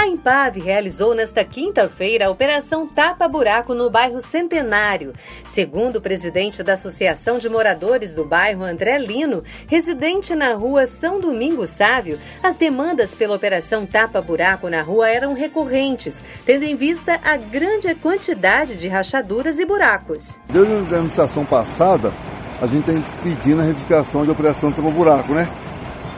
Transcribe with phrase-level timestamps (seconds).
[0.00, 5.12] A Impave realizou nesta quinta-feira a Operação Tapa Buraco no bairro Centenário.
[5.46, 11.20] Segundo o presidente da Associação de Moradores do bairro, André Lino, residente na rua São
[11.20, 17.20] Domingos Sávio, as demandas pela Operação Tapa Buraco na rua eram recorrentes, tendo em vista
[17.22, 20.40] a grande quantidade de rachaduras e buracos.
[20.48, 22.10] Desde a administração passada,
[22.58, 25.46] a gente tem pedindo a reivindicação de Operação Tapa Buraco, né?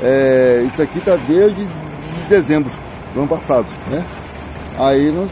[0.01, 1.67] É, isso aqui está desde
[2.29, 2.71] dezembro
[3.15, 4.05] do ano passado, né?
[4.79, 5.31] Aí nós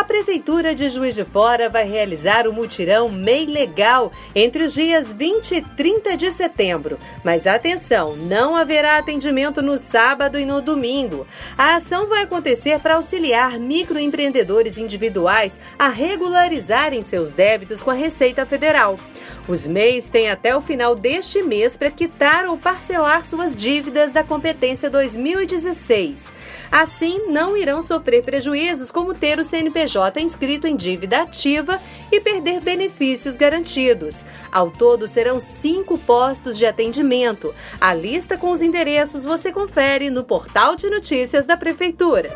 [0.00, 5.12] A Prefeitura de Juiz de Fora vai realizar o mutirão MEI Legal entre os dias
[5.12, 6.98] 20 e 30 de setembro.
[7.22, 11.26] Mas atenção, não haverá atendimento no sábado e no domingo.
[11.56, 18.46] A ação vai acontecer para auxiliar microempreendedores individuais a regularizarem seus débitos com a Receita
[18.46, 18.98] Federal.
[19.46, 24.24] Os MEIs têm até o final deste mês para quitar ou parcelar suas dívidas da
[24.24, 26.32] competência 2016.
[26.72, 31.80] Assim, não irão sofrer prejuízos como ter o CNPJ CNPJ inscrito em dívida ativa
[32.12, 34.24] e perder benefícios garantidos.
[34.52, 37.54] Ao todo, serão cinco postos de atendimento.
[37.80, 42.34] A lista com os endereços você confere no portal de notícias da Prefeitura.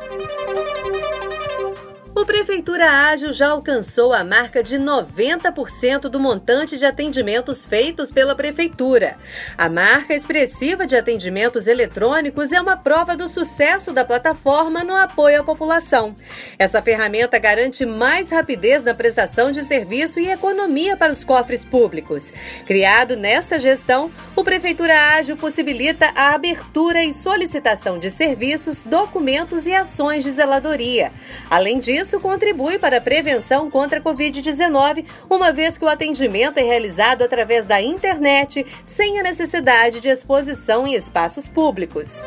[2.24, 9.16] Prefeitura Ágil já alcançou a marca de 90% do montante de atendimentos feitos pela Prefeitura.
[9.58, 15.40] A marca expressiva de atendimentos eletrônicos é uma prova do sucesso da plataforma no apoio
[15.40, 16.16] à população.
[16.58, 22.32] Essa ferramenta garante mais rapidez na prestação de serviço e economia para os cofres públicos.
[22.66, 29.74] Criado nesta gestão, o Prefeitura Ágil possibilita a abertura e solicitação de serviços, documentos e
[29.74, 31.12] ações de zeladoria.
[31.50, 36.58] Além disso, isso contribui para a prevenção contra a Covid-19, uma vez que o atendimento
[36.58, 42.22] é realizado através da internet, sem a necessidade de exposição em espaços públicos.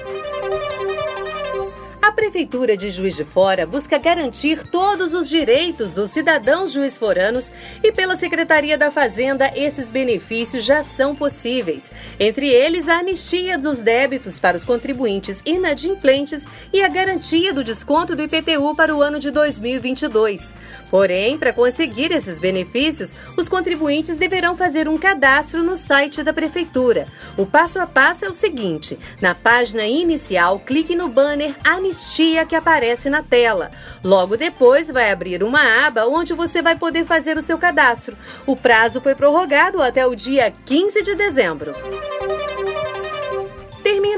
[2.17, 7.51] Prefeitura de Juiz de Fora busca garantir todos os direitos dos cidadãos juiz-foranos
[7.83, 11.91] e pela Secretaria da Fazenda esses benefícios já são possíveis.
[12.19, 18.15] Entre eles, a anistia dos débitos para os contribuintes inadimplentes e a garantia do desconto
[18.15, 20.55] do IPTU para o ano de 2022.
[20.89, 27.05] Porém, para conseguir esses benefícios, os contribuintes deverão fazer um cadastro no site da Prefeitura.
[27.37, 32.45] O passo a passo é o seguinte: na página inicial, clique no banner Anistia anistia
[32.45, 33.69] que aparece na tela.
[34.01, 38.17] Logo depois, vai abrir uma aba onde você vai poder fazer o seu cadastro.
[38.45, 41.73] O prazo foi prorrogado até o dia 15 de dezembro.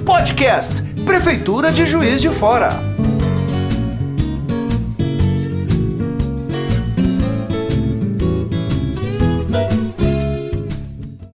[0.06, 3.01] Podcast Prefeitura de Juiz de Fora.